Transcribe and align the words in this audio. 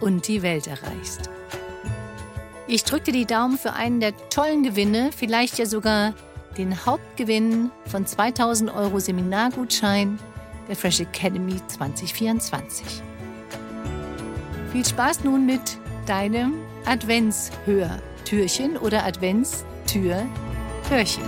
und 0.00 0.28
die 0.28 0.42
Welt 0.42 0.66
erreichst. 0.66 1.30
Ich 2.66 2.84
drücke 2.84 3.06
dir 3.06 3.12
die 3.12 3.24
Daumen 3.26 3.56
für 3.58 3.72
einen 3.72 4.00
der 4.00 4.12
tollen 4.28 4.62
Gewinne, 4.62 5.10
vielleicht 5.16 5.58
ja 5.58 5.66
sogar 5.66 6.14
den 6.56 6.86
Hauptgewinn 6.86 7.70
von 7.86 8.06
2000 8.06 8.72
Euro 8.74 9.00
Seminargutschein 9.00 10.18
der 10.68 10.76
Fresh 10.76 11.00
Academy 11.00 11.56
2024. 11.66 13.02
Viel 14.72 14.86
Spaß 14.86 15.24
nun 15.24 15.46
mit 15.46 15.78
deinem 16.06 16.54
Adventshörtürchen 16.84 18.76
oder 18.76 19.04
Adventstür-Hörchen. 19.04 21.24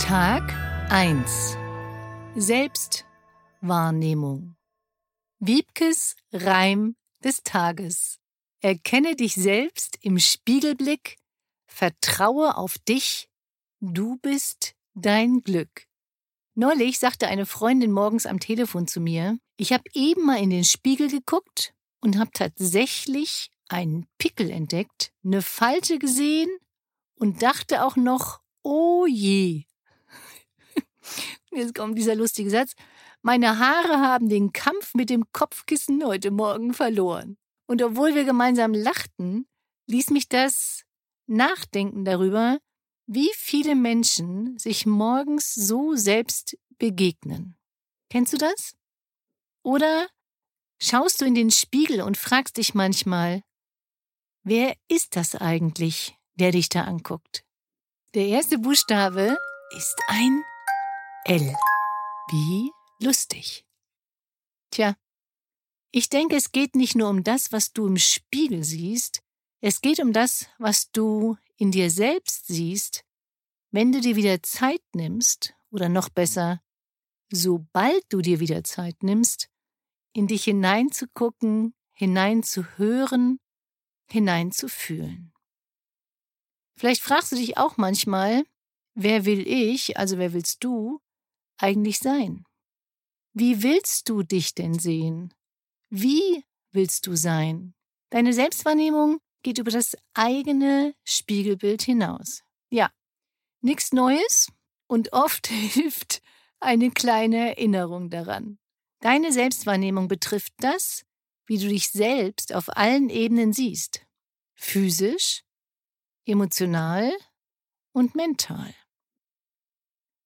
Tag 0.00 0.42
1 0.90 1.56
Selbst 2.36 3.04
Wahrnehmung. 3.60 4.56
Wiebkes 5.38 6.16
Reim 6.32 6.96
des 7.22 7.42
Tages. 7.42 8.18
Erkenne 8.60 9.16
dich 9.16 9.34
selbst 9.34 9.98
im 10.00 10.18
Spiegelblick, 10.18 11.16
vertraue 11.66 12.56
auf 12.56 12.78
dich, 12.78 13.28
du 13.80 14.16
bist 14.16 14.74
dein 14.94 15.42
Glück. 15.42 15.86
Neulich 16.54 16.98
sagte 16.98 17.28
eine 17.28 17.44
Freundin 17.44 17.92
morgens 17.92 18.24
am 18.24 18.40
Telefon 18.40 18.86
zu 18.86 19.00
mir, 19.00 19.38
ich 19.58 19.72
habe 19.72 19.84
eben 19.92 20.24
mal 20.24 20.42
in 20.42 20.50
den 20.50 20.64
Spiegel 20.64 21.10
geguckt 21.10 21.74
und 22.00 22.18
habe 22.18 22.30
tatsächlich 22.32 23.50
einen 23.68 24.06
Pickel 24.18 24.50
entdeckt, 24.50 25.12
eine 25.24 25.42
Falte 25.42 25.98
gesehen 25.98 26.48
und 27.16 27.42
dachte 27.42 27.84
auch 27.84 27.96
noch, 27.96 28.40
oh 28.62 29.06
je. 29.06 29.64
Jetzt 31.52 31.74
kommt 31.74 31.98
dieser 31.98 32.14
lustige 32.14 32.50
Satz. 32.50 32.74
Meine 33.26 33.58
Haare 33.58 33.98
haben 33.98 34.28
den 34.28 34.52
Kampf 34.52 34.94
mit 34.94 35.10
dem 35.10 35.24
Kopfkissen 35.32 36.04
heute 36.04 36.30
Morgen 36.30 36.72
verloren. 36.72 37.36
Und 37.66 37.82
obwohl 37.82 38.14
wir 38.14 38.22
gemeinsam 38.22 38.72
lachten, 38.72 39.48
ließ 39.88 40.10
mich 40.10 40.28
das 40.28 40.84
nachdenken 41.26 42.04
darüber, 42.04 42.60
wie 43.08 43.28
viele 43.34 43.74
Menschen 43.74 44.56
sich 44.60 44.86
morgens 44.86 45.52
so 45.52 45.96
selbst 45.96 46.56
begegnen. 46.78 47.56
Kennst 48.10 48.32
du 48.32 48.36
das? 48.36 48.76
Oder 49.64 50.06
schaust 50.80 51.20
du 51.20 51.24
in 51.24 51.34
den 51.34 51.50
Spiegel 51.50 52.02
und 52.02 52.16
fragst 52.16 52.58
dich 52.58 52.74
manchmal, 52.74 53.42
wer 54.44 54.76
ist 54.86 55.16
das 55.16 55.34
eigentlich, 55.34 56.16
der 56.36 56.52
dich 56.52 56.68
da 56.68 56.84
anguckt? 56.84 57.42
Der 58.14 58.28
erste 58.28 58.58
Buchstabe 58.58 59.36
ist 59.76 59.96
ein 60.06 60.44
L. 61.24 61.52
Wie 62.30 62.75
lustig. 63.00 63.64
Tja, 64.70 64.96
ich 65.92 66.08
denke, 66.08 66.36
es 66.36 66.52
geht 66.52 66.74
nicht 66.74 66.94
nur 66.94 67.08
um 67.08 67.24
das, 67.24 67.52
was 67.52 67.72
du 67.72 67.86
im 67.86 67.96
Spiegel 67.96 68.64
siehst, 68.64 69.22
es 69.60 69.80
geht 69.80 70.00
um 70.00 70.12
das, 70.12 70.46
was 70.58 70.90
du 70.90 71.36
in 71.56 71.70
dir 71.70 71.90
selbst 71.90 72.46
siehst, 72.46 73.04
wenn 73.70 73.92
du 73.92 74.00
dir 74.00 74.16
wieder 74.16 74.42
Zeit 74.42 74.82
nimmst, 74.94 75.54
oder 75.70 75.88
noch 75.88 76.08
besser, 76.08 76.62
sobald 77.30 78.04
du 78.08 78.20
dir 78.20 78.40
wieder 78.40 78.64
Zeit 78.64 79.02
nimmst, 79.02 79.50
in 80.12 80.26
dich 80.26 80.44
hineinzugucken, 80.44 81.74
hineinzuhören, 81.92 83.40
hineinzufühlen. 84.10 85.32
Vielleicht 86.78 87.02
fragst 87.02 87.32
du 87.32 87.36
dich 87.36 87.58
auch 87.58 87.76
manchmal, 87.76 88.44
wer 88.94 89.24
will 89.24 89.46
ich, 89.46 89.96
also 89.98 90.18
wer 90.18 90.32
willst 90.32 90.62
du, 90.62 91.00
eigentlich 91.58 91.98
sein? 91.98 92.44
Wie 93.38 93.62
willst 93.62 94.08
du 94.08 94.22
dich 94.22 94.54
denn 94.54 94.78
sehen? 94.78 95.34
Wie 95.90 96.42
willst 96.72 97.06
du 97.06 97.16
sein? 97.16 97.74
Deine 98.08 98.32
Selbstwahrnehmung 98.32 99.18
geht 99.42 99.58
über 99.58 99.70
das 99.70 99.94
eigene 100.14 100.94
Spiegelbild 101.04 101.82
hinaus. 101.82 102.42
Ja, 102.70 102.90
nichts 103.60 103.92
Neues 103.92 104.48
und 104.86 105.12
oft 105.12 105.46
hilft 105.48 106.22
eine 106.60 106.90
kleine 106.90 107.50
Erinnerung 107.50 108.08
daran. 108.08 108.58
Deine 109.00 109.30
Selbstwahrnehmung 109.30 110.08
betrifft 110.08 110.54
das, 110.56 111.04
wie 111.44 111.58
du 111.58 111.68
dich 111.68 111.90
selbst 111.90 112.54
auf 112.54 112.74
allen 112.74 113.10
Ebenen 113.10 113.52
siehst. 113.52 114.00
Physisch, 114.54 115.42
emotional 116.24 117.12
und 117.92 118.14
mental. 118.14 118.74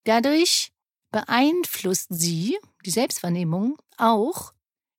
Dadurch 0.04 0.70
beeinflusst 1.10 2.08
sie, 2.10 2.58
die 2.84 2.90
Selbstwahrnehmung, 2.90 3.76
auch, 3.96 4.52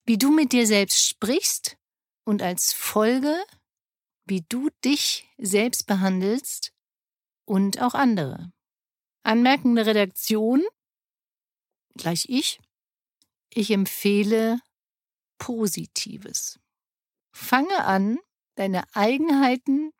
wie 0.04 0.18
du 0.18 0.30
mit 0.30 0.52
dir 0.52 0.66
selbst 0.66 1.06
sprichst 1.06 1.76
und 2.24 2.42
als 2.42 2.72
Folge, 2.72 3.36
wie 4.24 4.42
du 4.48 4.70
dich 4.84 5.28
selbst 5.38 5.86
behandelst 5.86 6.72
und 7.44 7.80
auch 7.80 7.94
andere. 7.94 8.52
Anmerkende 9.24 9.86
Redaktion, 9.86 10.62
gleich 11.94 12.26
ich, 12.28 12.60
ich 13.50 13.70
empfehle 13.70 14.60
Positives. 15.38 16.58
Fange 17.32 17.84
an, 17.84 18.18
deine 18.54 18.84
Eigenheiten, 18.94 19.92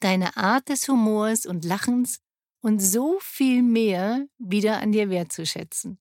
deine 0.00 0.36
Art 0.36 0.68
des 0.68 0.88
Humors 0.88 1.46
und 1.46 1.64
Lachens 1.64 2.20
und 2.60 2.80
so 2.80 3.18
viel 3.20 3.62
mehr 3.62 4.26
wieder 4.38 4.80
an 4.80 4.92
dir 4.92 5.10
wertzuschätzen. 5.10 5.98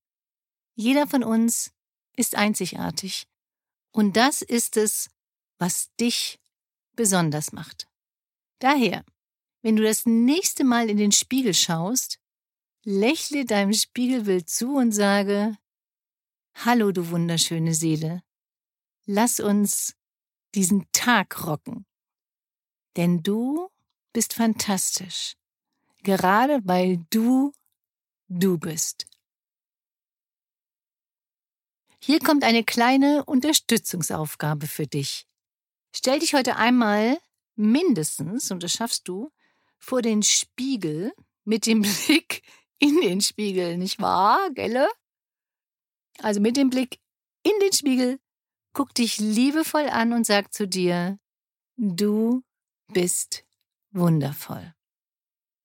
Jeder 0.75 1.07
von 1.07 1.23
uns 1.23 1.71
ist 2.15 2.35
einzigartig. 2.35 3.27
Und 3.91 4.17
das 4.17 4.41
ist 4.41 4.77
es, 4.77 5.09
was 5.57 5.93
dich 5.99 6.39
besonders 6.95 7.51
macht. 7.51 7.87
Daher, 8.59 9.03
wenn 9.61 9.75
du 9.75 9.83
das 9.83 10.05
nächste 10.05 10.63
Mal 10.63 10.89
in 10.89 10.97
den 10.97 11.11
Spiegel 11.11 11.53
schaust, 11.53 12.19
lächle 12.83 13.45
deinem 13.45 13.73
Spiegelbild 13.73 14.49
zu 14.49 14.75
und 14.75 14.91
sage, 14.91 15.57
Hallo, 16.55 16.91
du 16.91 17.09
wunderschöne 17.09 17.73
Seele, 17.75 18.23
lass 19.05 19.39
uns 19.39 19.95
diesen 20.55 20.87
Tag 20.91 21.45
rocken. 21.45 21.85
Denn 22.95 23.21
du 23.21 23.69
bist 24.11 24.33
fantastisch 24.33 25.35
gerade 26.03 26.61
weil 26.63 27.05
du 27.09 27.53
du 28.29 28.57
bist. 28.57 29.07
Hier 31.99 32.19
kommt 32.19 32.43
eine 32.43 32.63
kleine 32.63 33.25
Unterstützungsaufgabe 33.25 34.67
für 34.67 34.87
dich. 34.87 35.25
Stell 35.93 36.19
dich 36.19 36.33
heute 36.33 36.55
einmal 36.55 37.17
mindestens, 37.55 38.51
und 38.51 38.63
das 38.63 38.71
schaffst 38.71 39.07
du, 39.07 39.31
vor 39.77 40.01
den 40.01 40.23
Spiegel 40.23 41.13
mit 41.43 41.65
dem 41.65 41.81
Blick 42.07 42.43
in 42.79 43.01
den 43.01 43.21
Spiegel, 43.21 43.77
nicht 43.77 43.99
wahr, 43.99 44.49
Gelle? 44.51 44.87
Also 46.19 46.39
mit 46.39 46.57
dem 46.57 46.69
Blick 46.69 46.99
in 47.43 47.59
den 47.61 47.73
Spiegel, 47.73 48.19
guck 48.73 48.93
dich 48.93 49.17
liebevoll 49.17 49.89
an 49.89 50.13
und 50.13 50.25
sag 50.25 50.53
zu 50.53 50.67
dir, 50.67 51.19
du 51.77 52.43
bist 52.93 53.43
wundervoll. 53.91 54.76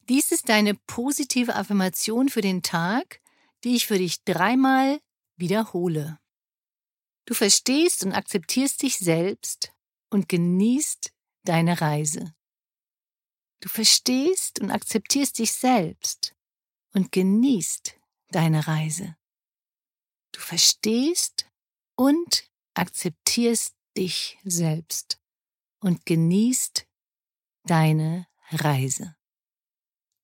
Dies 0.08 0.32
ist 0.32 0.48
deine 0.48 0.74
positive 0.74 1.54
Affirmation 1.54 2.28
für 2.28 2.40
den 2.40 2.62
Tag, 2.62 3.20
die 3.64 3.76
ich 3.76 3.86
für 3.86 3.98
dich 3.98 4.24
dreimal 4.24 5.00
wiederhole. 5.36 6.18
Du 7.24 7.34
verstehst 7.34 8.04
und 8.04 8.12
akzeptierst 8.12 8.82
dich 8.82 8.98
selbst 8.98 9.72
und 10.10 10.28
genießt 10.28 11.12
deine 11.44 11.80
Reise. 11.80 12.34
Du 13.60 13.68
verstehst 13.68 14.60
und 14.60 14.72
akzeptierst 14.72 15.38
dich 15.38 15.52
selbst 15.52 16.34
und 16.92 17.12
genießt 17.12 17.94
deine 18.30 18.66
Reise. 18.66 19.16
Du 20.32 20.40
verstehst 20.40 21.46
und 21.94 22.50
akzeptierst 22.74 23.76
dich 23.96 24.38
selbst 24.42 25.20
und 25.78 26.04
genießt 26.06 26.86
deine 27.64 28.26
Reise. 28.50 29.14